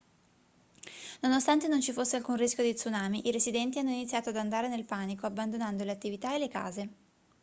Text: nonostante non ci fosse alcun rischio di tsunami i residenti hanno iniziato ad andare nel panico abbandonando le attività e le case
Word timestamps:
nonostante 1.19 1.67
non 1.67 1.79
ci 1.79 1.91
fosse 1.91 2.15
alcun 2.15 2.35
rischio 2.35 2.63
di 2.63 2.73
tsunami 2.73 3.27
i 3.27 3.31
residenti 3.31 3.77
hanno 3.77 3.91
iniziato 3.91 4.29
ad 4.29 4.37
andare 4.37 4.67
nel 4.67 4.83
panico 4.83 5.27
abbandonando 5.27 5.83
le 5.83 5.91
attività 5.91 6.33
e 6.33 6.39
le 6.39 6.47
case 6.47 6.89